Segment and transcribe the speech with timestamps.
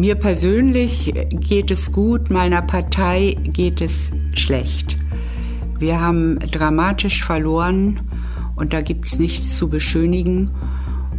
[0.00, 4.96] Mir persönlich geht es gut, meiner Partei geht es schlecht.
[5.78, 8.00] Wir haben dramatisch verloren
[8.56, 10.52] und da gibt es nichts zu beschönigen.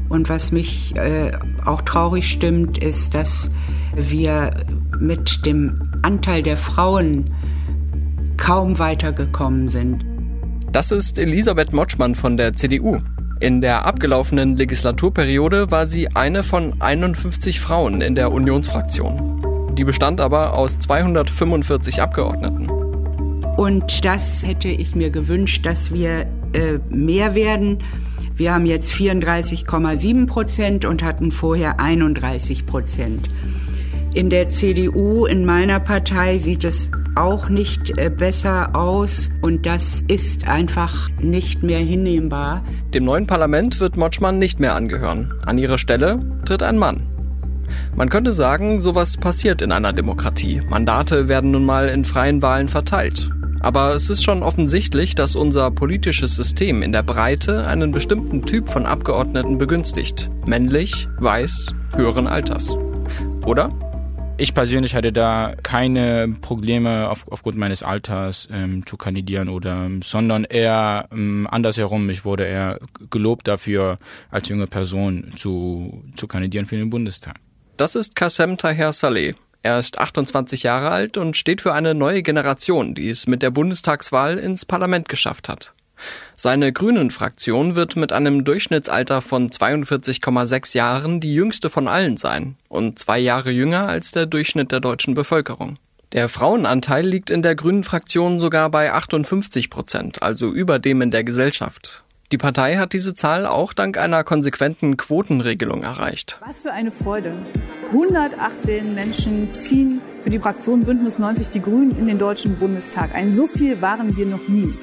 [0.10, 1.32] Und was mich äh,
[1.64, 3.52] auch traurig stimmt, ist, dass
[3.94, 4.66] wir
[5.00, 7.26] mit dem Anteil der Frauen
[8.38, 10.04] kaum weitergekommen sind.
[10.72, 12.98] Das ist Elisabeth Motschmann von der CDU.
[13.42, 19.74] In der abgelaufenen Legislaturperiode war sie eine von 51 Frauen in der Unionsfraktion.
[19.76, 22.70] Die bestand aber aus 245 Abgeordneten.
[23.58, 27.80] Und das hätte ich mir gewünscht, dass wir äh, mehr werden.
[28.36, 33.28] Wir haben jetzt 34,7 Prozent und hatten vorher 31 Prozent.
[34.14, 40.02] In der CDU, in meiner Partei, sieht es auch nicht äh, besser aus und das
[40.08, 42.64] ist einfach nicht mehr hinnehmbar.
[42.94, 45.34] Dem neuen Parlament wird Motschmann nicht mehr angehören.
[45.46, 47.08] An ihre Stelle tritt ein Mann.
[47.96, 50.62] Man könnte sagen, sowas passiert in einer Demokratie.
[50.70, 53.30] Mandate werden nun mal in freien Wahlen verteilt.
[53.62, 58.70] Aber es ist schon offensichtlich, dass unser politisches System in der Breite einen bestimmten Typ
[58.70, 60.32] von Abgeordneten begünstigt.
[60.48, 62.76] Männlich, weiß, höheren Alters.
[63.46, 63.70] Oder?
[64.42, 70.46] Ich persönlich hatte da keine Probleme auf, aufgrund meines Alters ähm, zu kandidieren oder, sondern
[70.46, 72.10] eher ähm, andersherum.
[72.10, 72.80] Ich wurde eher
[73.12, 74.00] gelobt dafür,
[74.32, 77.36] als junge Person zu, zu kandidieren für den Bundestag.
[77.78, 79.36] Das ist Kassem Taher Saleh.
[79.62, 83.52] Er ist 28 Jahre alt und steht für eine neue Generation, die es mit der
[83.52, 85.76] Bundestagswahl ins Parlament geschafft hat.
[86.36, 93.00] Seine Grünen-Fraktion wird mit einem Durchschnittsalter von 42,6 Jahren die jüngste von allen sein und
[93.00, 95.78] zwei Jahre jünger als der Durchschnitt der deutschen Bevölkerung.
[96.14, 101.24] Der Frauenanteil liegt in der Grünen-Fraktion sogar bei 58 Prozent, also über dem in der
[101.24, 102.04] Gesellschaft.
[102.34, 106.40] Die Partei hat diese Zahl auch dank einer konsequenten Quotenregelung erreicht.
[106.46, 107.34] Was für eine Freude.
[107.92, 113.34] 118 Menschen ziehen für die Fraktion Bündnis 90 Die Grünen in den Deutschen Bundestag ein.
[113.34, 114.74] So viel waren wir noch nie.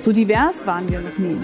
[0.00, 1.36] So divers waren wir noch nie.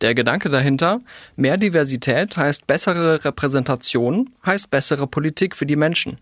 [0.00, 1.00] Der Gedanke dahinter,
[1.36, 6.18] mehr Diversität heißt bessere Repräsentation, heißt bessere Politik für die Menschen.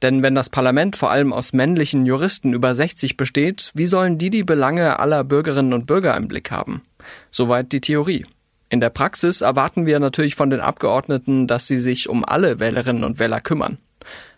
[0.00, 4.30] Denn wenn das Parlament vor allem aus männlichen Juristen über 60 besteht, wie sollen die
[4.30, 6.82] die Belange aller Bürgerinnen und Bürger im Blick haben?
[7.30, 8.24] Soweit die Theorie.
[8.68, 13.04] In der Praxis erwarten wir natürlich von den Abgeordneten, dass sie sich um alle Wählerinnen
[13.04, 13.76] und Wähler kümmern.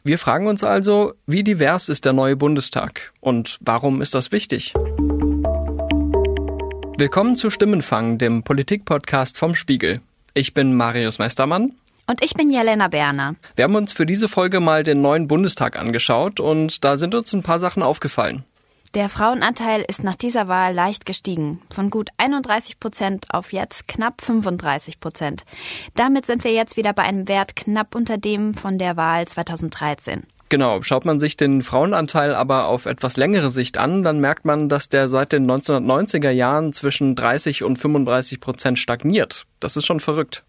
[0.03, 4.75] Wir fragen uns also, wie divers ist der neue Bundestag und warum ist das wichtig?
[6.97, 10.01] Willkommen zu Stimmenfang, dem Politikpodcast vom Spiegel.
[10.33, 11.73] Ich bin Marius Meistermann.
[12.07, 13.35] Und ich bin Jelena Berner.
[13.57, 17.33] Wir haben uns für diese Folge mal den neuen Bundestag angeschaut und da sind uns
[17.33, 18.45] ein paar Sachen aufgefallen.
[18.95, 24.23] Der Frauenanteil ist nach dieser Wahl leicht gestiegen, von gut 31 Prozent auf jetzt knapp
[24.23, 25.45] 35 Prozent.
[25.97, 30.23] Damit sind wir jetzt wieder bei einem Wert knapp unter dem von der Wahl 2013.
[30.49, 34.69] Genau, schaut man sich den Frauenanteil aber auf etwas längere Sicht an, dann merkt man,
[34.69, 39.47] dass der seit den 1990er Jahren zwischen 30 und 35 Prozent stagniert.
[39.61, 40.45] Das ist schon verrückt.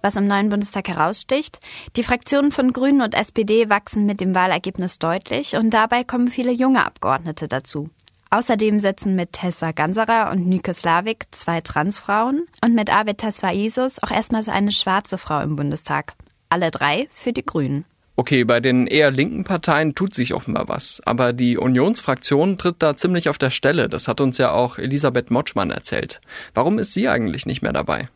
[0.00, 1.58] Was im neuen Bundestag heraussticht,
[1.96, 6.52] die Fraktionen von Grünen und SPD wachsen mit dem Wahlergebnis deutlich und dabei kommen viele
[6.52, 7.90] junge Abgeordnete dazu.
[8.30, 14.10] Außerdem sitzen mit Tessa Ganserer und Nike Slavik zwei Transfrauen und mit Arvid Tasfaisus auch
[14.10, 16.14] erstmals eine schwarze Frau im Bundestag.
[16.48, 17.84] Alle drei für die Grünen.
[18.16, 21.00] Okay, bei den eher linken Parteien tut sich offenbar was.
[21.04, 23.88] Aber die Unionsfraktion tritt da ziemlich auf der Stelle.
[23.88, 26.20] Das hat uns ja auch Elisabeth Motschmann erzählt.
[26.52, 28.08] Warum ist sie eigentlich nicht mehr dabei?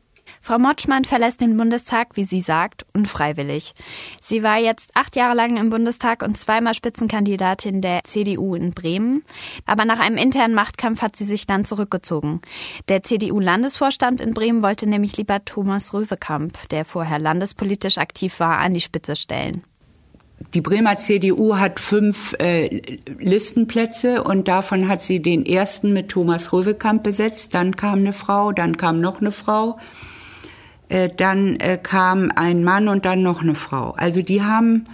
[0.44, 3.75] Frau Motschmann verlässt den Bundestag, wie sie sagt, unfreiwillig.
[4.20, 9.22] Sie war jetzt acht Jahre lang im Bundestag und zweimal Spitzenkandidatin der CDU in Bremen.
[9.66, 12.42] Aber nach einem internen Machtkampf hat sie sich dann zurückgezogen.
[12.88, 18.75] Der CDU-Landesvorstand in Bremen wollte nämlich lieber Thomas Röwekamp, der vorher landespolitisch aktiv war, an
[18.75, 19.62] die Spitze stellen.
[20.54, 26.52] Die Bremer CDU hat fünf äh, Listenplätze und davon hat sie den ersten mit Thomas
[26.52, 27.54] Röwekamp besetzt.
[27.54, 29.78] Dann kam eine Frau, dann kam noch eine Frau.
[30.92, 33.92] Äh, dann äh, kam ein Mann und dann noch eine Frau.
[33.92, 34.84] Also die haben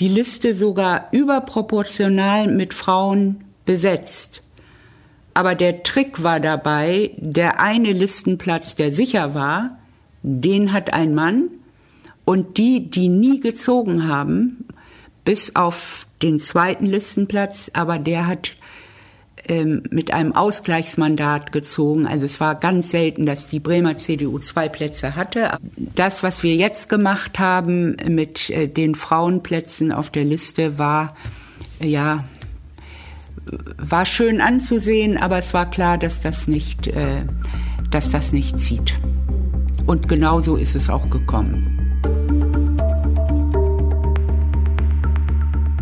[0.00, 4.40] die Liste sogar überproportional mit Frauen besetzt.
[5.34, 9.76] Aber der Trick war dabei, der eine Listenplatz, der sicher war,
[10.22, 11.50] den hat ein Mann
[12.24, 14.66] und die, die nie gezogen haben,
[15.26, 18.54] bis auf den zweiten Listenplatz, aber der hat
[19.46, 22.06] mit einem Ausgleichsmandat gezogen.
[22.06, 25.58] Also es war ganz selten, dass die Bremer CDU zwei Plätze hatte.
[25.76, 31.14] Das, was wir jetzt gemacht haben mit äh, den Frauenplätzen auf der Liste, war
[31.80, 32.24] äh, ja
[33.76, 37.24] war schön anzusehen, aber es war klar, dass das nicht, äh,
[37.90, 38.94] dass das nicht zieht.
[39.86, 41.83] Und genauso ist es auch gekommen.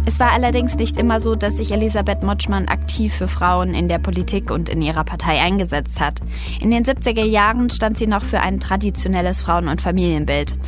[0.04, 4.00] Es war allerdings nicht immer so, dass sich Elisabeth Motschmann aktiv für Frauen in der
[4.00, 6.18] Politik und in ihrer Partei eingesetzt hat.
[6.60, 10.58] In den 70er Jahren stand sie noch für ein traditionelles Frauen- und Familienbild.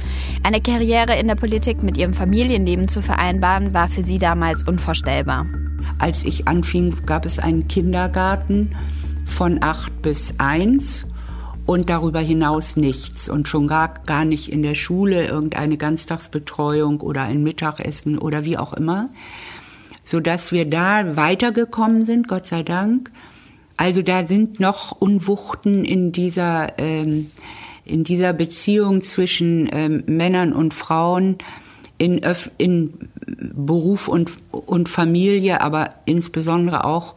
[0.44, 5.46] Eine Karriere in der Politik mit ihrem Familienleben zu vereinbaren, war für sie damals unvorstellbar.
[5.98, 8.76] Als ich anfing, gab es einen Kindergarten
[9.26, 11.06] von acht bis eins
[11.66, 17.22] und darüber hinaus nichts und schon gar, gar nicht in der Schule irgendeine Ganztagsbetreuung oder
[17.22, 19.08] ein Mittagessen oder wie auch immer,
[20.04, 23.10] so dass wir da weitergekommen sind, Gott sei Dank.
[23.76, 27.30] Also da sind noch Unwuchten in dieser ähm,
[27.84, 31.38] in dieser Beziehung zwischen ähm, Männern und Frauen
[31.98, 32.20] in,
[32.58, 37.14] in Beruf und, und Familie, aber insbesondere auch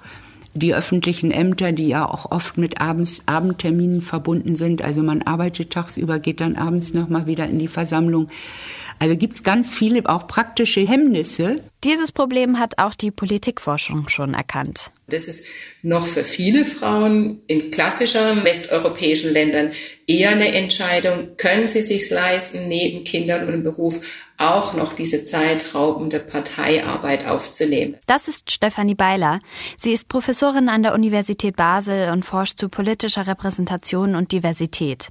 [0.58, 4.82] die öffentlichen Ämter, die ja auch oft mit Abends, Abendterminen verbunden sind.
[4.82, 8.28] Also man arbeitet tagsüber, geht dann abends nochmal wieder in die Versammlung.
[9.00, 11.58] Also gibt es ganz viele auch praktische Hemmnisse.
[11.84, 14.92] Dieses Problem hat auch die Politikforschung schon erkannt.
[15.10, 15.46] Das ist
[15.84, 19.72] noch für viele Frauen in klassischeren westeuropäischen Ländern
[20.06, 24.02] eher eine Entscheidung, können sie sich leisten, neben Kindern und im Beruf
[24.38, 27.96] auch noch diese zeitraubende Parteiarbeit aufzunehmen.
[28.06, 29.40] Das ist Stefanie Beiler.
[29.80, 35.10] Sie ist Professorin an der Universität Basel und forscht zu politischer Repräsentation und Diversität.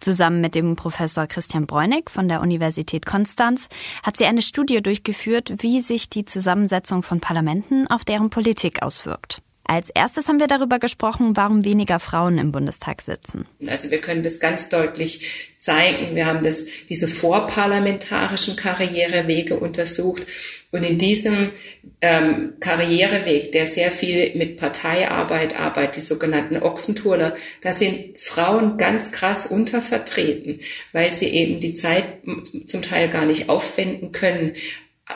[0.00, 3.68] Zusammen mit dem Professor Christian Bräunig von der Universität Konstanz
[4.02, 9.42] hat sie eine Studie durchgeführt, wie sich die Zusammensetzung von Parlamenten auf deren Politik auswirkt.
[9.70, 13.46] Als erstes haben wir darüber gesprochen, warum weniger Frauen im Bundestag sitzen.
[13.66, 16.16] Also wir können das ganz deutlich zeigen.
[16.16, 20.22] Wir haben das, diese vorparlamentarischen Karrierewege untersucht.
[20.70, 21.50] Und in diesem
[22.00, 29.12] ähm, Karriereweg, der sehr viel mit Parteiarbeit arbeitet, die sogenannten Ochsenturler, da sind Frauen ganz
[29.12, 30.60] krass untervertreten,
[30.92, 32.04] weil sie eben die Zeit
[32.64, 34.54] zum Teil gar nicht aufwenden können,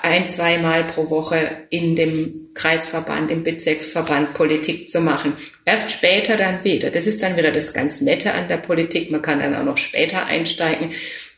[0.00, 5.34] ein, zweimal pro Woche in dem Kreisverband, im Bezirksverband Politik zu machen.
[5.64, 6.90] Erst später dann wieder.
[6.90, 9.10] Das ist dann wieder das ganz Nette an der Politik.
[9.10, 10.90] Man kann dann auch noch später einsteigen.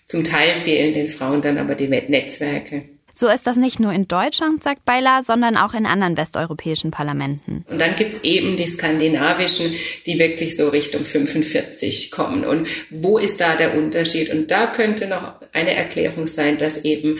[0.06, 2.84] Zum Teil fehlen den Frauen dann aber die Netzwerke.
[3.16, 7.64] So ist das nicht nur in Deutschland, sagt Beiler, sondern auch in anderen westeuropäischen Parlamenten.
[7.70, 9.72] Und dann gibt's eben die skandinavischen,
[10.04, 12.44] die wirklich so Richtung 45 kommen.
[12.44, 14.30] Und wo ist da der Unterschied?
[14.30, 17.18] Und da könnte noch eine Erklärung sein, dass eben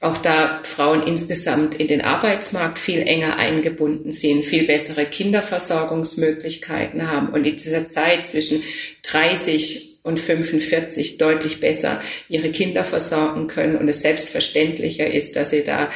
[0.00, 7.28] auch da Frauen insgesamt in den Arbeitsmarkt viel enger eingebunden sind, viel bessere Kinderversorgungsmöglichkeiten haben
[7.28, 8.62] und in dieser Zeit zwischen
[9.02, 12.00] 30 und 45 deutlich besser
[12.30, 15.90] ihre Kinder versorgen können und es selbstverständlicher ist, dass sie da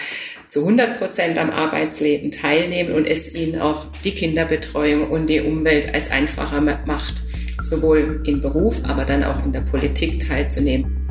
[0.49, 5.95] zu 100 Prozent am Arbeitsleben teilnehmen und es ihnen auch die Kinderbetreuung und die Umwelt
[5.95, 7.15] als einfacher macht,
[7.63, 11.04] sowohl im Beruf, aber dann auch in der Politik teilzunehmen.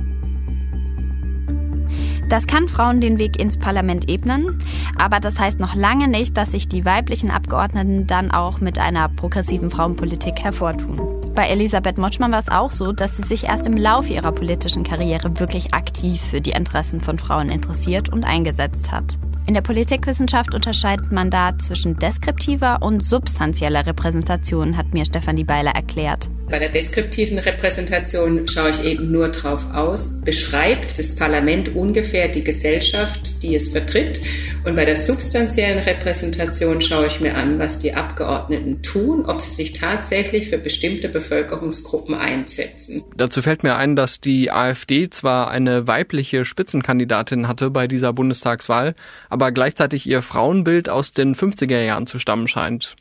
[2.34, 4.58] Das kann Frauen den Weg ins Parlament ebnen,
[4.98, 9.08] aber das heißt noch lange nicht, dass sich die weiblichen Abgeordneten dann auch mit einer
[9.08, 11.00] progressiven Frauenpolitik hervortun.
[11.36, 14.84] Bei Elisabeth Motschmann war es auch so, dass sie sich erst im Laufe ihrer politischen
[14.84, 19.20] Karriere wirklich aktiv für die Interessen von Frauen interessiert und eingesetzt hat.
[19.46, 25.76] In der Politikwissenschaft unterscheidet man da zwischen deskriptiver und substanzieller Repräsentation, hat mir Stefanie Beiler
[25.76, 26.32] erklärt.
[26.50, 32.44] Bei der deskriptiven Repräsentation schaue ich eben nur drauf aus, beschreibt das Parlament ungefähr die
[32.44, 34.22] Gesellschaft, die es vertritt.
[34.66, 39.52] Und bei der substanziellen Repräsentation schaue ich mir an, was die Abgeordneten tun, ob sie
[39.52, 43.04] sich tatsächlich für bestimmte Bevölkerungsgruppen einsetzen.
[43.18, 48.96] Dazu fällt mir ein, dass die AfD zwar eine weibliche Spitzenkandidatin hatte bei dieser Bundestagswahl,
[49.30, 52.96] aber gleichzeitig ihr Frauenbild aus den 50er Jahren zu stammen scheint.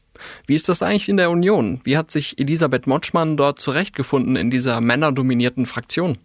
[0.47, 1.81] Wie ist das eigentlich in der Union?
[1.85, 6.19] Wie hat sich Elisabeth Motschmann dort zurechtgefunden in dieser männerdominierten Fraktion?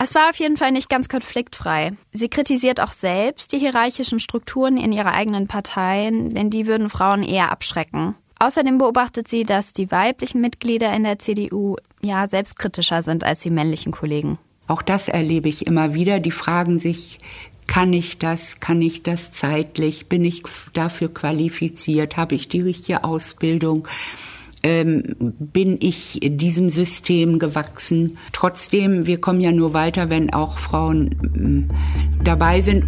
[0.00, 1.92] Es war auf jeden Fall nicht ganz konfliktfrei.
[2.12, 7.24] Sie kritisiert auch selbst die hierarchischen Strukturen in ihrer eigenen Partei, denn die würden Frauen
[7.24, 8.14] eher abschrecken.
[8.38, 13.50] Außerdem beobachtet sie, dass die weiblichen Mitglieder in der CDU ja selbstkritischer sind als die
[13.50, 14.38] männlichen Kollegen.
[14.68, 16.20] Auch das erlebe ich immer wieder.
[16.20, 17.18] Die fragen sich,
[17.68, 18.58] kann ich das?
[18.58, 20.08] Kann ich das zeitlich?
[20.08, 22.16] Bin ich dafür qualifiziert?
[22.16, 23.86] Habe ich die richtige Ausbildung?
[24.64, 28.18] Ähm, bin ich diesem System gewachsen?
[28.32, 32.84] Trotzdem, wir kommen ja nur weiter, wenn auch Frauen äh, dabei sind.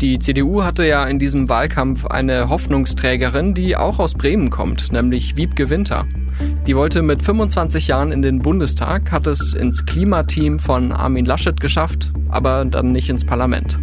[0.00, 5.36] Die CDU hatte ja in diesem Wahlkampf eine Hoffnungsträgerin, die auch aus Bremen kommt, nämlich
[5.36, 6.06] Wiebke Winter.
[6.68, 11.58] Die wollte mit 25 Jahren in den Bundestag, hat es ins Klimateam von Armin Laschet
[11.60, 13.80] geschafft, aber dann nicht ins Parlament.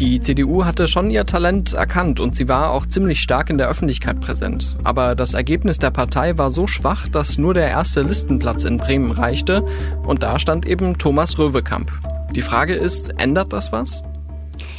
[0.00, 3.68] Die CDU hatte schon ihr Talent erkannt und sie war auch ziemlich stark in der
[3.68, 4.76] Öffentlichkeit präsent.
[4.82, 9.12] Aber das Ergebnis der Partei war so schwach, dass nur der erste Listenplatz in Bremen
[9.12, 9.64] reichte
[10.04, 11.92] und da stand eben Thomas Röwekamp.
[12.34, 14.02] Die Frage ist, ändert das was?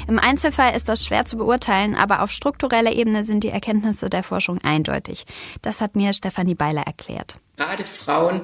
[0.08, 4.24] Im Einzelfall ist das schwer zu beurteilen, aber auf struktureller Ebene sind die Erkenntnisse der
[4.24, 5.24] Forschung eindeutig.
[5.62, 7.38] Das hat mir Stefanie Beiler erklärt.
[7.58, 8.42] Gerade Frauen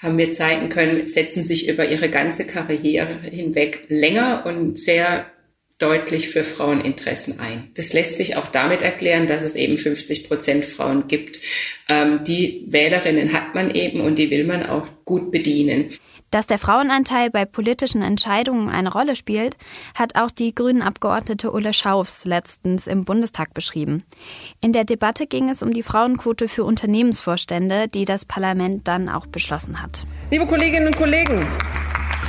[0.00, 5.26] haben wir zeigen können, setzen sich über ihre ganze Karriere hinweg länger und sehr
[5.78, 7.70] deutlich für Fraueninteressen ein.
[7.74, 11.40] Das lässt sich auch damit erklären, dass es eben 50 Prozent Frauen gibt.
[11.88, 15.90] Ähm, die Wählerinnen hat man eben und die will man auch gut bedienen.
[16.30, 19.56] Dass der Frauenanteil bei politischen Entscheidungen eine Rolle spielt,
[19.94, 24.04] hat auch die grünen Abgeordnete Ulle Schaufs letztens im Bundestag beschrieben.
[24.60, 29.26] In der Debatte ging es um die Frauenquote für Unternehmensvorstände, die das Parlament dann auch
[29.26, 30.06] beschlossen hat.
[30.30, 31.46] Liebe Kolleginnen und Kollegen,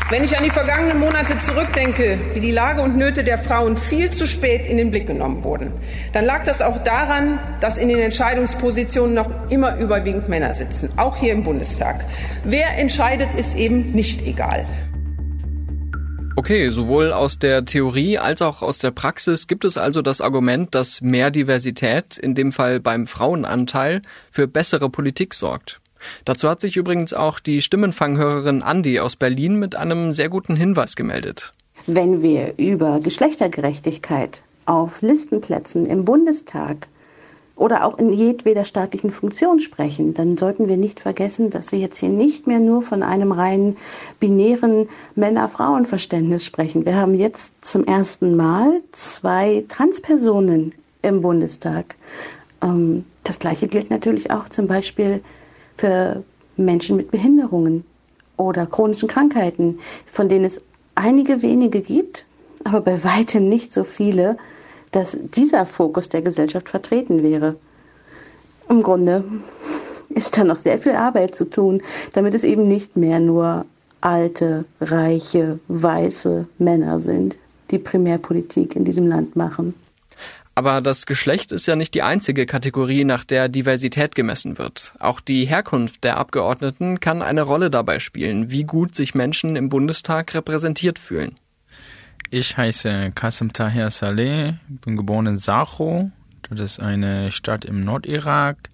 [0.10, 4.12] wenn ich an die vergangenen Monate zurückdenke, wie die Lage und Nöte der Frauen viel
[4.12, 5.72] zu spät in den Blick genommen wurden,
[6.14, 11.18] dann lag das auch daran, dass in den Entscheidungspositionen noch immer überwiegend Männer sitzen, auch
[11.18, 12.06] hier im Bundestag.
[12.44, 14.68] Wer entscheidet, ist eben nicht egal.
[16.36, 20.76] Okay, sowohl aus der Theorie als auch aus der Praxis gibt es also das Argument,
[20.76, 25.80] dass mehr Diversität, in dem Fall beim Frauenanteil, für bessere Politik sorgt.
[26.26, 30.96] Dazu hat sich übrigens auch die Stimmenfanghörerin Andi aus Berlin mit einem sehr guten Hinweis
[30.96, 31.54] gemeldet.
[31.88, 36.88] Wenn wir über Geschlechtergerechtigkeit auf Listenplätzen im Bundestag
[37.56, 42.00] oder auch in jedweder staatlichen Funktion sprechen, dann sollten wir nicht vergessen, dass wir jetzt
[42.00, 43.78] hier nicht mehr nur von einem rein
[44.20, 46.86] binären Männer-Frauen-Verständnis sprechen.
[46.86, 51.96] Wir haben jetzt zum ersten Mal zwei Transpersonen im Bundestag.
[52.62, 55.22] Ähm, das Gleiche gilt natürlich auch zum Beispiel
[55.76, 56.24] für
[56.58, 57.86] Menschen mit Behinderungen
[58.38, 60.62] oder chronischen Krankheiten, von denen es
[60.96, 62.26] einige wenige gibt,
[62.64, 64.38] aber bei weitem nicht so viele,
[64.92, 67.56] dass dieser Fokus der Gesellschaft vertreten wäre.
[68.70, 69.24] Im Grunde
[70.10, 71.82] ist da noch sehr viel Arbeit zu tun,
[72.14, 73.66] damit es eben nicht mehr nur
[74.02, 77.38] alte, reiche, weiße Männer sind,
[77.72, 79.74] die Primärpolitik in diesem Land machen.
[80.58, 84.94] Aber das Geschlecht ist ja nicht die einzige Kategorie, nach der Diversität gemessen wird.
[85.00, 89.68] Auch die Herkunft der Abgeordneten kann eine Rolle dabei spielen, wie gut sich Menschen im
[89.68, 91.36] Bundestag repräsentiert fühlen.
[92.30, 96.10] Ich heiße Qasim Tahir Saleh, bin geboren in Sacho,
[96.50, 98.70] das ist eine Stadt im Nordirak.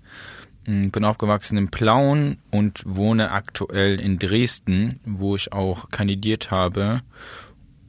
[0.66, 7.02] Bin aufgewachsen in Plauen und wohne aktuell in Dresden, wo ich auch kandidiert habe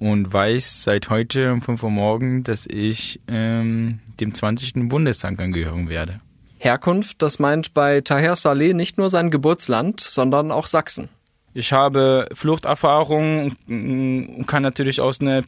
[0.03, 4.89] und weiß seit heute um 5 Uhr morgen, dass ich ähm, dem 20.
[4.89, 6.21] Bundestag angehören werde.
[6.59, 11.09] Herkunft, das meint bei Taher Saleh nicht nur sein Geburtsland, sondern auch Sachsen.
[11.55, 15.43] Ich habe Fluchterfahrung und kann natürlich aus einer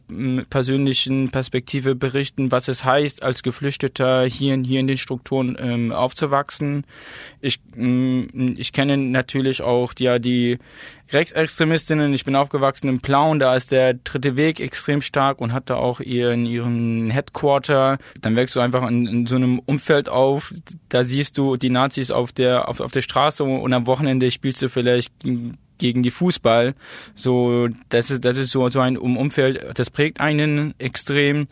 [0.49, 6.85] persönlichen Perspektive berichten, was es heißt, als Geflüchteter hier, hier in den Strukturen ähm, aufzuwachsen.
[7.41, 10.59] Ich, ich kenne natürlich auch ja, die
[11.11, 12.13] Rechtsextremistinnen.
[12.13, 16.01] Ich bin aufgewachsen in Plauen, da ist der dritte Weg extrem stark und hatte auch
[16.01, 17.97] ihren, ihren Headquarter.
[18.21, 20.53] Dann wächst du einfach in, in so einem Umfeld auf,
[20.89, 24.61] da siehst du die Nazis auf der, auf, auf der Straße und am Wochenende spielst
[24.61, 25.11] du vielleicht
[25.77, 26.73] gegen die Fußball.
[27.15, 31.47] So, das ist, das ist so, so ein Umfeld, das prägt einen extrem.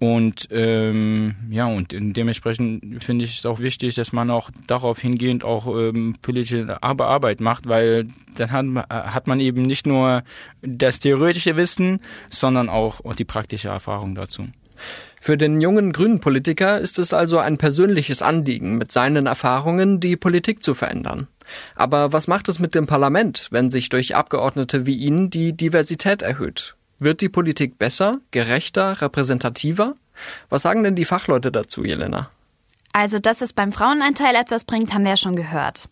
[0.00, 5.44] Und ähm, ja, und dementsprechend finde ich es auch wichtig, dass man auch darauf hingehend
[5.44, 10.22] auch ähm, politische Arbeit macht, weil dann hat, hat man eben nicht nur
[10.62, 14.48] das theoretische Wissen, sondern auch die praktische Erfahrung dazu.
[15.20, 20.16] Für den jungen grünen Politiker ist es also ein persönliches Anliegen, mit seinen Erfahrungen die
[20.16, 21.28] Politik zu verändern.
[21.74, 26.22] Aber was macht es mit dem Parlament, wenn sich durch Abgeordnete wie ihn die Diversität
[26.22, 26.76] erhöht?
[26.98, 29.94] Wird die Politik besser, gerechter, repräsentativer?
[30.48, 32.30] Was sagen denn die Fachleute dazu, Jelena?
[32.92, 35.88] Also, dass es beim Frauenanteil etwas bringt, haben wir ja schon gehört.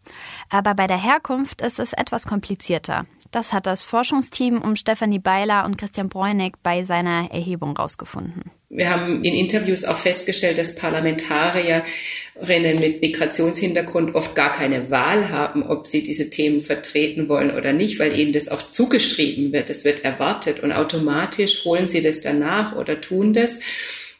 [0.51, 3.07] Aber bei der Herkunft ist es etwas komplizierter.
[3.33, 8.51] Das hat das Forschungsteam um Stefanie Beiler und Christian Bräunig bei seiner Erhebung rausgefunden.
[8.69, 15.63] Wir haben in Interviews auch festgestellt, dass Parlamentarierinnen mit Migrationshintergrund oft gar keine Wahl haben,
[15.63, 19.71] ob sie diese Themen vertreten wollen oder nicht, weil ihnen das auch zugeschrieben wird.
[19.71, 23.59] Es wird erwartet und automatisch holen sie das danach oder tun das.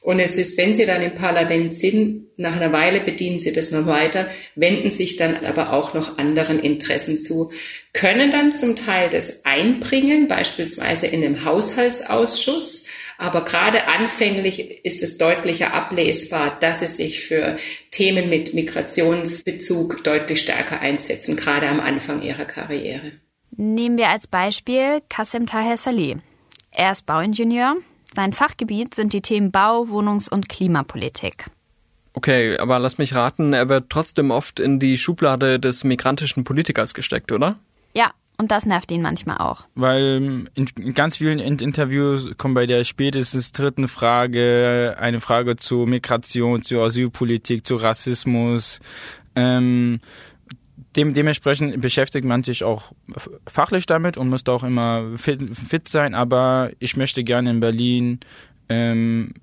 [0.03, 3.71] Und es ist, wenn Sie dann im Parlament sind, nach einer Weile bedienen Sie das
[3.71, 7.53] noch weiter, wenden sich dann aber auch noch anderen Interessen zu,
[7.93, 12.89] können dann zum Teil das einbringen, beispielsweise in einem Haushaltsausschuss.
[13.17, 17.57] Aber gerade anfänglich ist es deutlicher ablesbar, dass sie sich für
[17.93, 23.13] Themen mit Migrationsbezug deutlich stärker einsetzen, gerade am Anfang ihrer Karriere.
[23.57, 26.17] Nehmen wir als Beispiel Kassem Taher Saleh.
[26.73, 27.77] Er ist Bauingenieur,
[28.15, 31.47] sein Fachgebiet sind die Themen Bau, Wohnungs- und Klimapolitik.
[32.15, 36.93] Okay, aber lass mich raten, er wird trotzdem oft in die Schublade des migrantischen Politikers
[36.93, 37.57] gesteckt, oder?
[37.95, 39.65] Ja, und das nervt ihn manchmal auch.
[39.75, 45.87] Weil in, in ganz vielen Interviews kommt bei der spätestens dritten Frage eine Frage zu
[45.87, 48.81] Migration, zu Asylpolitik, zu Rassismus.
[49.35, 50.01] Ähm,
[50.97, 52.93] dem, dementsprechend beschäftigt man sich auch
[53.47, 58.21] fachlich damit und muss auch immer fit, fit sein, aber ich möchte gerne in Berlin
[58.69, 59.35] ähm,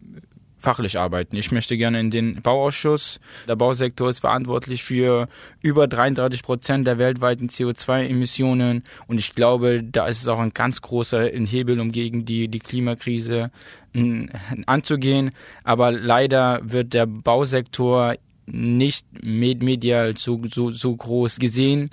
[0.60, 1.36] fachlich arbeiten.
[1.38, 3.20] Ich möchte gerne in den Bauausschuss.
[3.48, 5.28] Der Bausektor ist verantwortlich für
[5.62, 10.82] über 33 Prozent der weltweiten CO2-Emissionen und ich glaube, da ist es auch ein ganz
[10.82, 13.52] großer Hebel, um gegen die, die Klimakrise
[14.66, 15.32] anzugehen.
[15.64, 18.16] Aber leider wird der Bausektor
[18.52, 21.90] nicht medial so, so, so groß gesehen.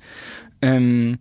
[0.62, 1.18] Ähm,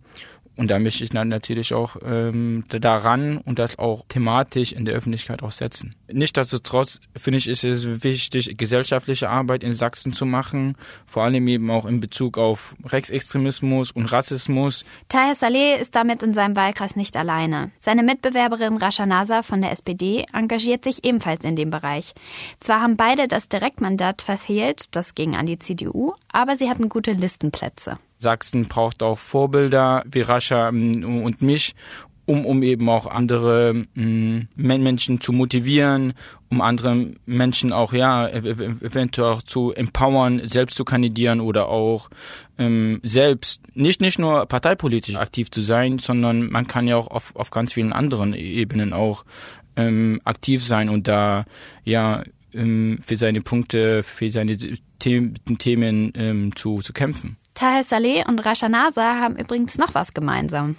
[0.56, 4.94] und da möchte ich dann natürlich auch ähm, daran und das auch thematisch in der
[4.94, 5.94] Öffentlichkeit auch setzen.
[6.10, 11.70] Nichtsdestotrotz finde ich, ist es wichtig, gesellschaftliche Arbeit in Sachsen zu machen, vor allem eben
[11.70, 14.84] auch in Bezug auf Rechtsextremismus und Rassismus.
[15.08, 17.70] Tahir Saleh ist damit in seinem Wahlkreis nicht alleine.
[17.78, 22.14] Seine Mitbewerberin Rasha Nasa von der SPD engagiert sich ebenfalls in dem Bereich.
[22.60, 27.12] Zwar haben beide das Direktmandat verfehlt, das ging an die CDU, aber sie hatten gute
[27.12, 27.98] Listenplätze.
[28.18, 31.74] Sachsen braucht auch Vorbilder wie Rascha ähm, und mich,
[32.26, 36.12] um, um eben auch andere ähm, Menschen zu motivieren,
[36.50, 42.10] um andere Menschen auch ja eventuell auch zu empowern, selbst zu kandidieren oder auch
[42.58, 47.34] ähm, selbst nicht nicht nur parteipolitisch aktiv zu sein, sondern man kann ja auch auf,
[47.36, 49.24] auf ganz vielen anderen Ebenen auch
[49.76, 51.44] ähm, aktiv sein und da
[51.84, 54.56] ja ähm, für seine Punkte, für seine
[54.98, 57.36] Themen, Themen ähm, zu, zu kämpfen.
[57.56, 60.76] Tahir Saleh und Rasha Nasa haben übrigens noch was gemeinsam.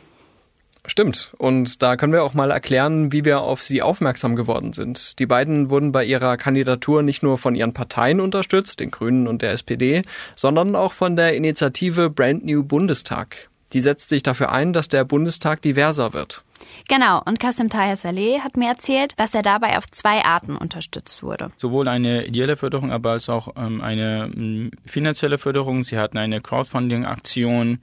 [0.86, 1.34] Stimmt.
[1.38, 5.20] Und da können wir auch mal erklären, wie wir auf sie aufmerksam geworden sind.
[5.20, 9.42] Die beiden wurden bei ihrer Kandidatur nicht nur von ihren Parteien unterstützt, den Grünen und
[9.42, 10.04] der SPD,
[10.38, 13.50] sondern auch von der Initiative Brand New Bundestag.
[13.74, 16.44] Die setzt sich dafür ein, dass der Bundestag diverser wird.
[16.88, 21.24] Genau, und Kasim Tahir Saleh hat mir erzählt, dass er dabei auf zwei Arten unterstützt
[21.24, 21.52] wurde.
[21.58, 25.84] Sowohl eine ideelle Förderung, aber als auch ähm, eine ähm, finanzielle Förderung.
[25.84, 27.80] Sie hatten eine Crowdfunding-Aktion.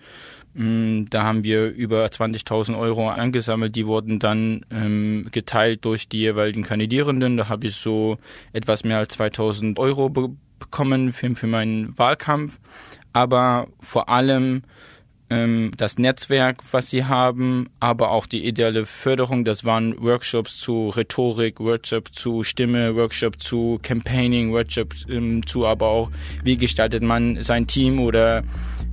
[0.57, 3.77] Ähm, da haben wir über 20.000 Euro angesammelt.
[3.77, 7.37] Die wurden dann ähm, geteilt durch die jeweiligen Kandidierenden.
[7.37, 8.18] Da habe ich so
[8.53, 12.59] etwas mehr als 2.000 Euro be bekommen für, für meinen Wahlkampf.
[13.12, 14.62] Aber vor allem
[15.77, 19.44] das Netzwerk, was sie haben, aber auch die ideale Förderung.
[19.44, 25.87] Das waren Workshops zu Rhetorik, Workshops zu Stimme, Workshops zu Campaigning, Workshops ähm, zu aber
[25.87, 26.11] auch,
[26.42, 28.42] wie gestaltet man sein Team oder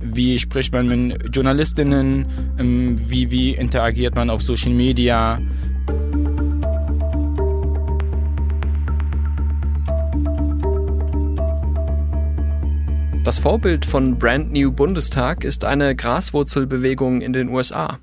[0.00, 2.26] wie spricht man mit Journalistinnen,
[2.58, 5.40] ähm, wie, wie interagiert man auf Social Media.
[13.32, 17.98] Das Vorbild von Brand New Bundestag ist eine Graswurzelbewegung in den USA.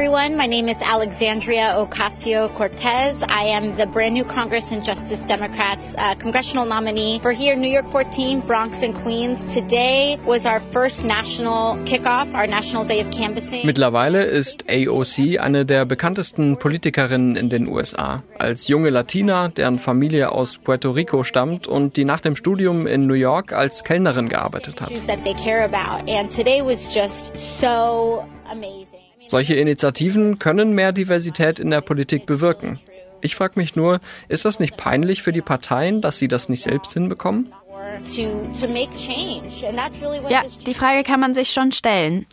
[0.00, 0.34] Everyone.
[0.34, 3.22] My name is Alexandria Ocasio Cortez.
[3.24, 7.68] I am the brand new Congress and Justice Democrats uh, congressional nominee for here, New
[7.68, 9.38] York 14, Bronx and Queens.
[9.52, 13.66] Today was our first national kickoff, our national day of canvassing.
[13.66, 18.22] Mittlerweile ist AOC eine der bekanntesten Politikerinnen in den USA.
[18.38, 23.06] Als junge Latina, deren Familie aus Puerto Rico stammt und die nach dem Studium in
[23.06, 24.92] New York als Kellnerin gearbeitet hat.
[26.08, 28.99] And today was just so amazing.
[29.30, 32.80] Solche Initiativen können mehr Diversität in der Politik bewirken.
[33.20, 36.64] Ich frage mich nur, ist das nicht peinlich für die Parteien, dass sie das nicht
[36.64, 37.52] selbst hinbekommen?
[40.28, 42.26] Ja, die Frage kann man sich schon stellen.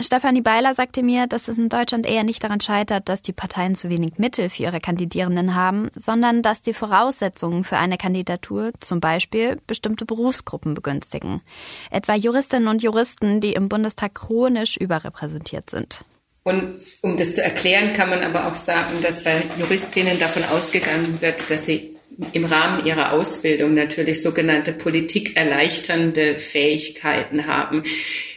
[0.00, 3.76] Stefanie Beiler sagte mir, dass es in Deutschland eher nicht daran scheitert, dass die Parteien
[3.76, 8.98] zu wenig Mittel für ihre Kandidierenden haben, sondern dass die Voraussetzungen für eine Kandidatur zum
[8.98, 11.40] Beispiel bestimmte Berufsgruppen begünstigen.
[11.92, 16.04] Etwa Juristinnen und Juristen, die im Bundestag chronisch überrepräsentiert sind.
[16.46, 21.20] Und um das zu erklären, kann man aber auch sagen, dass bei Juristinnen davon ausgegangen
[21.20, 21.96] wird, dass sie
[22.32, 27.82] im Rahmen ihrer Ausbildung natürlich sogenannte politikerleichternde Fähigkeiten haben.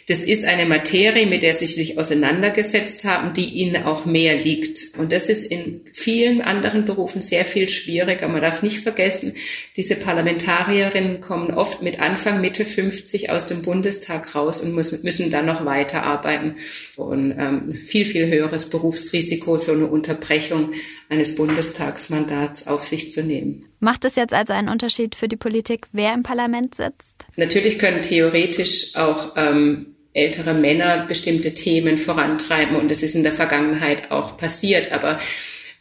[0.10, 4.98] Das ist eine Materie, mit der sie sich auseinandergesetzt haben, die ihnen auch mehr liegt.
[4.98, 8.28] Und das ist in vielen anderen Berufen sehr viel schwieriger.
[8.28, 9.36] Man darf nicht vergessen,
[9.78, 15.30] diese Parlamentarierinnen kommen oft mit Anfang, Mitte 50 aus dem Bundestag raus und müssen, müssen
[15.30, 16.56] dann noch weiterarbeiten.
[16.95, 20.72] Und ähm, viel, viel höheres Berufsrisiko, so eine Unterbrechung
[21.10, 23.65] eines Bundestagsmandats auf sich zu nehmen.
[23.80, 27.28] Macht es jetzt also einen Unterschied für die Politik, wer im Parlament sitzt?
[27.36, 33.32] Natürlich können theoretisch auch ähm, ältere Männer bestimmte Themen vorantreiben und das ist in der
[33.32, 34.91] Vergangenheit auch passiert.
[34.91, 35.19] Aber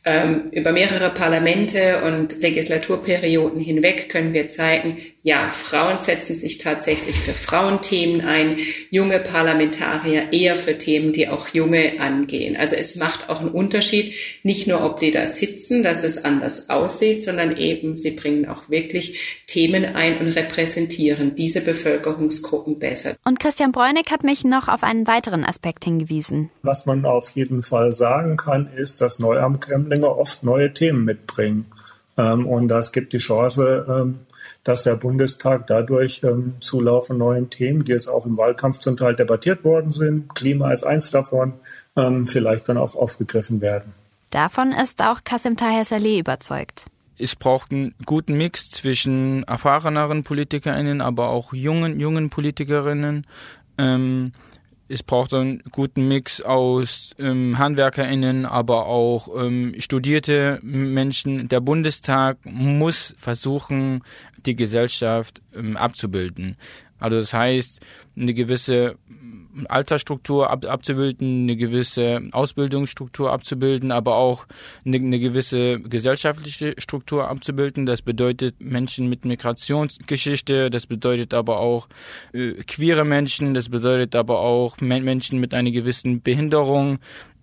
[0.05, 7.17] ähm, über mehrere Parlamente und Legislaturperioden hinweg können wir zeigen, ja, Frauen setzen sich tatsächlich
[7.17, 8.57] für Frauenthemen ein,
[8.91, 12.57] junge Parlamentarier eher für Themen, die auch junge angehen.
[12.57, 16.71] Also es macht auch einen Unterschied, nicht nur, ob die da sitzen, dass es anders
[16.71, 23.17] aussieht, sondern eben, sie bringen auch wirklich Themen ein und repräsentieren diese Bevölkerungsgruppen besser.
[23.25, 26.51] Und Christian Bräunig hat mich noch auf einen weiteren Aspekt hingewiesen.
[26.63, 31.67] Was man auf jeden Fall sagen kann, ist, dass Neuamtkremlinge oft neue Themen mitbringen.
[32.19, 34.19] Ähm, und das gibt die Chance, ähm,
[34.65, 38.97] dass der Bundestag dadurch ähm, Zulauf von neuen Themen, die jetzt auch im Wahlkampf zum
[38.97, 41.55] Teil debattiert worden sind, Klima ist eins davon,
[42.25, 43.93] vielleicht dann auch aufgegriffen werden.
[44.31, 46.87] Davon ist auch Kasim Taher Saleh überzeugt.
[47.19, 53.27] Es braucht einen guten Mix zwischen erfahreneren PolitikerInnen, aber auch jungen, jungen PolitikerInnen.
[53.79, 54.33] Ähm,
[54.89, 61.49] es braucht einen guten Mix aus ähm, HandwerkerInnen, aber auch ähm, studierte Menschen.
[61.49, 64.03] Der Bundestag muss versuchen,
[64.47, 66.57] die Gesellschaft ähm, abzubilden.
[66.99, 67.81] Also das heißt,
[68.17, 68.97] eine gewisse
[69.69, 74.47] Altersstruktur ab, abzubilden, eine gewisse Ausbildungsstruktur abzubilden, aber auch
[74.85, 77.87] eine, eine gewisse gesellschaftliche Struktur abzubilden.
[77.87, 81.89] Das bedeutet Menschen mit Migrationsgeschichte, das bedeutet aber auch
[82.33, 86.99] äh, queere Menschen, das bedeutet aber auch Menschen mit einer gewissen Behinderung.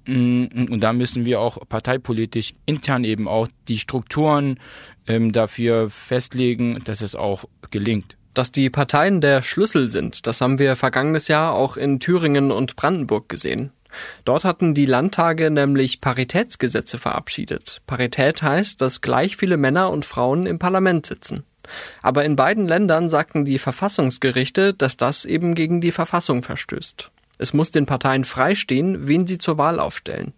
[0.08, 4.60] Mm, und da müssen wir auch parteipolitisch intern eben auch die Strukturen
[5.08, 8.15] ähm, dafür festlegen, dass es auch gelingt.
[8.36, 12.76] Dass die Parteien der Schlüssel sind, das haben wir vergangenes Jahr auch in Thüringen und
[12.76, 13.71] Brandenburg gesehen.
[14.26, 17.82] Dort hatten die Landtage nämlich Paritätsgesetze verabschiedet.
[17.88, 21.45] Parität heißt, dass gleich viele Männer und Frauen im Parlament sitzen.
[22.02, 27.12] Aber in beiden Ländern sagten die Verfassungsgerichte, dass das eben gegen die Verfassung verstößt.
[27.38, 30.34] Es muss den Parteien freistehen, wen sie zur Wahl aufstellen.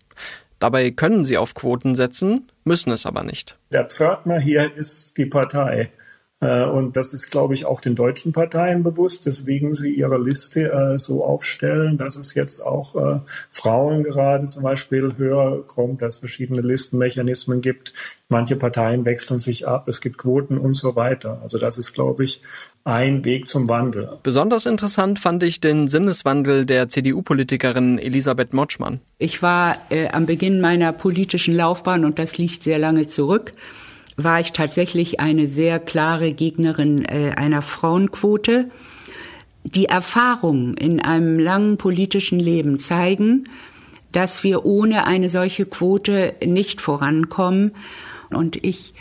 [0.60, 3.57] Dabei können sie auf Quoten setzen, müssen es aber nicht.
[3.71, 5.91] Der Pförtner hier ist die Partei.
[6.39, 10.71] Äh, und das ist, glaube ich, auch den deutschen Parteien bewusst, deswegen sie ihre Liste
[10.71, 13.19] äh, so aufstellen, dass es jetzt auch äh,
[13.50, 17.93] Frauen gerade zum Beispiel höher kommt, dass es verschiedene Listenmechanismen gibt.
[18.30, 21.39] Manche Parteien wechseln sich ab, es gibt Quoten und so weiter.
[21.41, 22.41] Also das ist, glaube ich,
[22.84, 24.17] ein Weg zum Wandel.
[24.21, 29.02] Besonders interessant fand ich den Sinneswandel der CDU-Politikerin Elisabeth Motschmann.
[29.17, 33.54] Ich war äh, am Beginn meiner politischen Laufbahn, und das liegt sehr lange zurück,
[34.17, 38.69] war ich tatsächlich eine sehr klare Gegnerin äh, einer Frauenquote.
[39.63, 43.47] Die Erfahrungen in einem langen politischen Leben zeigen,
[44.12, 47.71] dass wir ohne eine solche Quote nicht vorankommen.
[48.32, 48.95] Und ich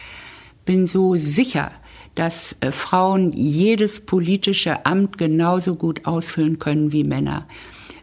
[0.66, 1.70] bin so sicher,
[2.14, 7.46] dass äh, Frauen jedes politische Amt genauso gut ausfüllen können wie Männer.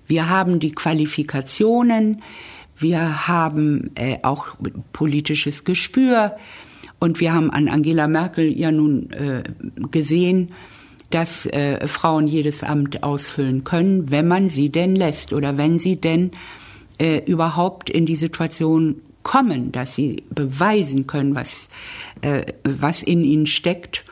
[0.07, 2.23] Wir haben die Qualifikationen,
[2.75, 4.47] wir haben äh, auch
[4.93, 6.35] politisches Gespür,
[7.03, 9.43] und wir haben an Angela Merkel ja nun äh,
[9.91, 10.53] gesehen,
[11.09, 15.97] dass äh, Frauen jedes Amt ausfüllen können, wenn man sie denn lässt oder wenn sie
[15.97, 16.31] denn
[16.99, 21.67] äh, überhaupt in die Situation kommen, dass sie beweisen können, was,
[22.21, 24.05] äh, was in ihnen steckt.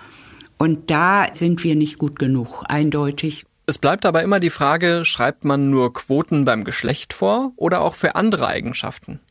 [0.58, 3.46] Und da sind wir nicht gut genug, eindeutig.
[3.68, 7.96] Es bleibt aber immer die Frage, schreibt man nur Quoten beim Geschlecht vor oder auch
[7.96, 9.22] für andere Eigenschaften?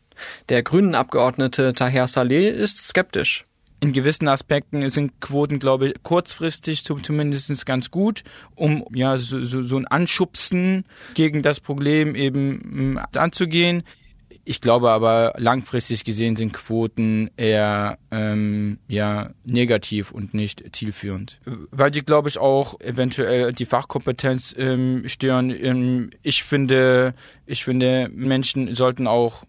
[0.48, 3.44] Der grünen Abgeordnete Taher Saleh ist skeptisch
[3.80, 8.22] in gewissen Aspekten sind Quoten, glaube ich, kurzfristig zumindest ganz gut,
[8.54, 13.82] um ja so, so, so ein Anschubsen gegen das Problem eben mm, anzugehen.
[14.44, 21.38] Ich glaube aber langfristig gesehen sind Quoten eher ähm, ja negativ und nicht zielführend,
[21.70, 25.50] weil sie glaube ich auch eventuell die Fachkompetenz ähm, stören.
[25.50, 27.14] Ähm, ich finde,
[27.46, 29.44] ich finde Menschen sollten auch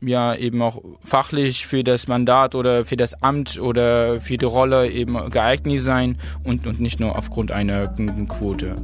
[0.00, 4.90] ja eben auch fachlich für das Mandat oder für das Amt oder für die Rolle
[4.90, 7.88] eben geeignet sein und, und nicht nur aufgrund einer
[8.28, 8.76] Quote.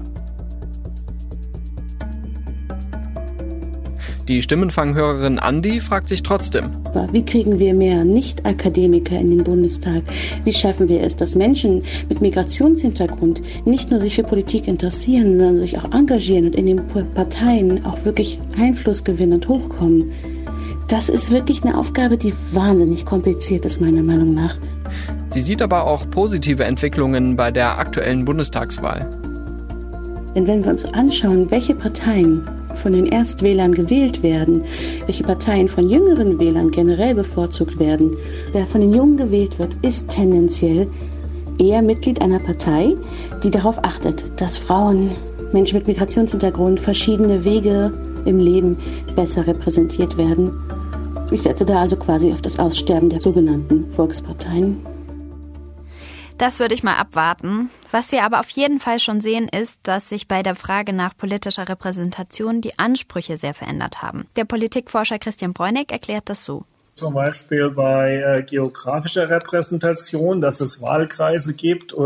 [4.30, 6.70] Die Stimmenfanghörerin Andi fragt sich trotzdem.
[7.10, 10.04] Wie kriegen wir mehr Nicht-Akademiker in den Bundestag?
[10.44, 15.58] Wie schaffen wir es, dass Menschen mit Migrationshintergrund nicht nur sich für Politik interessieren, sondern
[15.58, 20.12] sich auch engagieren und in den Parteien auch wirklich Einfluss gewinnen und hochkommen?
[20.90, 24.56] Das ist wirklich eine Aufgabe, die wahnsinnig kompliziert ist, meiner Meinung nach.
[25.28, 29.08] Sie sieht aber auch positive Entwicklungen bei der aktuellen Bundestagswahl.
[30.34, 32.42] Denn wenn wir uns anschauen, welche Parteien
[32.74, 34.64] von den Erstwählern gewählt werden,
[35.06, 38.16] welche Parteien von jüngeren Wählern generell bevorzugt werden,
[38.50, 40.88] wer von den Jungen gewählt wird, ist tendenziell
[41.60, 42.96] eher Mitglied einer Partei,
[43.44, 45.12] die darauf achtet, dass Frauen,
[45.52, 47.92] Menschen mit Migrationshintergrund, verschiedene Wege
[48.24, 48.76] im Leben
[49.14, 50.50] besser repräsentiert werden
[51.30, 54.84] ich setze da also quasi auf das Aussterben der sogenannten Volksparteien.
[56.38, 57.68] Das würde ich mal abwarten.
[57.90, 61.14] Was wir aber auf jeden Fall schon sehen, ist, dass sich bei der Frage nach
[61.14, 64.26] politischer Repräsentation die Ansprüche sehr verändert haben.
[64.36, 66.64] Der Politikforscher Christian Bräunig erklärt das so
[67.00, 71.96] zum Beispiel bei äh, geografischer Repräsentation, dass es Wahlkreise gibt, äh,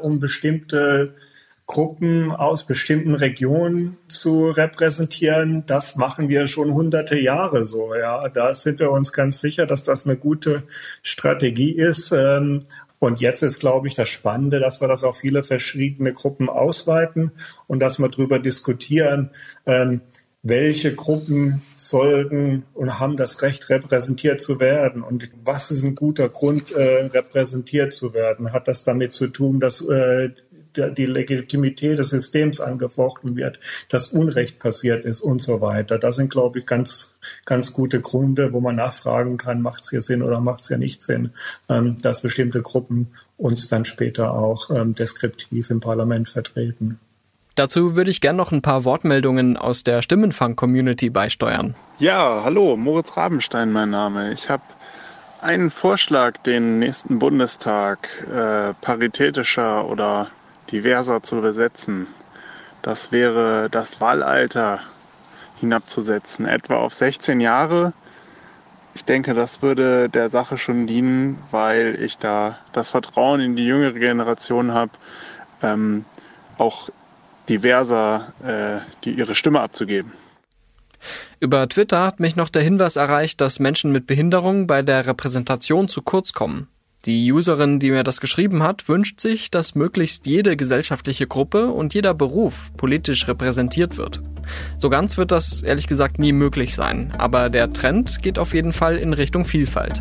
[0.00, 1.14] um bestimmte
[1.66, 5.64] Gruppen aus bestimmten Regionen zu repräsentieren.
[5.66, 7.94] Das machen wir schon hunderte Jahre so.
[7.94, 10.64] Ja, da sind wir uns ganz sicher, dass das eine gute
[11.02, 12.12] Strategie ist.
[12.12, 12.58] Ähm,
[12.98, 17.32] und jetzt ist, glaube ich, das Spannende, dass wir das auf viele verschiedene Gruppen ausweiten
[17.66, 19.30] und dass wir darüber diskutieren,
[19.66, 20.02] ähm,
[20.42, 26.28] welche Gruppen sollten und haben das Recht, repräsentiert zu werden und was ist ein guter
[26.28, 28.52] Grund, äh, repräsentiert zu werden?
[28.52, 30.30] Hat das damit zu tun, dass äh,
[30.76, 35.98] die Legitimität des Systems angefochten wird, dass Unrecht passiert ist und so weiter.
[35.98, 40.00] Das sind, glaube ich, ganz, ganz gute Gründe, wo man nachfragen kann, macht es hier
[40.00, 41.30] Sinn oder macht es hier nicht Sinn,
[41.68, 46.98] ähm, dass bestimmte Gruppen uns dann später auch ähm, deskriptiv im Parlament vertreten.
[47.54, 51.76] Dazu würde ich gern noch ein paar Wortmeldungen aus der Stimmenfang-Community beisteuern.
[52.00, 54.32] Ja, hallo, Moritz Rabenstein mein Name.
[54.32, 54.64] Ich habe
[55.40, 60.30] einen Vorschlag, den nächsten Bundestag äh, paritätischer oder
[60.74, 62.08] diverser zu besetzen.
[62.82, 64.80] Das wäre das Wahlalter
[65.60, 67.92] hinabzusetzen, etwa auf 16 Jahre.
[68.94, 73.64] Ich denke, das würde der Sache schon dienen, weil ich da das Vertrauen in die
[73.64, 74.90] jüngere Generation habe,
[75.62, 76.04] ähm,
[76.58, 76.90] auch
[77.48, 80.12] diverser äh, die ihre Stimme abzugeben.
[81.38, 85.88] Über Twitter hat mich noch der Hinweis erreicht, dass Menschen mit Behinderung bei der Repräsentation
[85.88, 86.68] zu kurz kommen.
[87.04, 91.92] Die Userin, die mir das geschrieben hat, wünscht sich, dass möglichst jede gesellschaftliche Gruppe und
[91.92, 94.22] jeder Beruf politisch repräsentiert wird.
[94.78, 98.72] So ganz wird das ehrlich gesagt nie möglich sein, aber der Trend geht auf jeden
[98.72, 100.00] Fall in Richtung Vielfalt.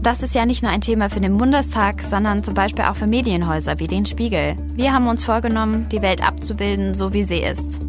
[0.00, 3.08] Das ist ja nicht nur ein Thema für den Bundestag, sondern zum Beispiel auch für
[3.08, 4.56] Medienhäuser wie den Spiegel.
[4.74, 7.80] Wir haben uns vorgenommen, die Welt abzubilden, so wie sie ist.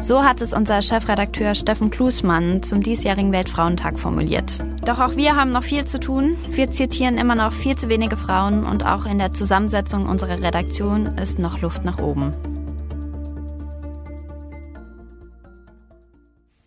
[0.00, 4.62] So hat es unser Chefredakteur Steffen Klusmann zum diesjährigen Weltfrauentag formuliert.
[4.84, 6.36] Doch auch wir haben noch viel zu tun.
[6.50, 11.16] Wir zitieren immer noch viel zu wenige Frauen und auch in der Zusammensetzung unserer Redaktion
[11.18, 12.32] ist noch Luft nach oben.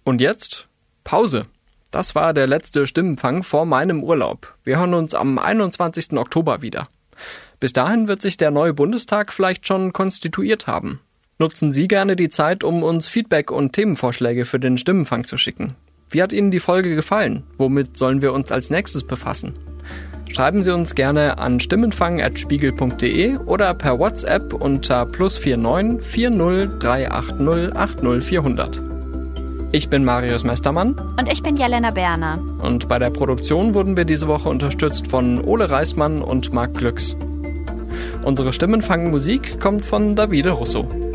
[0.03, 0.67] Und jetzt
[1.03, 1.45] Pause.
[1.91, 4.55] Das war der letzte Stimmenfang vor meinem Urlaub.
[4.63, 6.13] Wir hören uns am 21.
[6.13, 6.87] Oktober wieder.
[7.59, 10.99] Bis dahin wird sich der neue Bundestag vielleicht schon konstituiert haben.
[11.39, 15.73] Nutzen Sie gerne die Zeit, um uns Feedback und Themenvorschläge für den Stimmenfang zu schicken.
[16.09, 17.43] Wie hat Ihnen die Folge gefallen?
[17.59, 19.53] Womit sollen wir uns als nächstes befassen?
[20.29, 28.23] Schreiben Sie uns gerne an stimmenfang.spiegel.de oder per WhatsApp unter plus 49 40 380 80
[28.23, 28.81] 400.
[29.73, 30.95] Ich bin Marius Mestermann.
[31.19, 32.39] Und ich bin Jelena Berner.
[32.63, 37.15] Und bei der Produktion wurden wir diese Woche unterstützt von Ole Reismann und Marc Glücks.
[38.23, 41.06] Unsere Stimmenfangen Musik kommt von Davide Russo.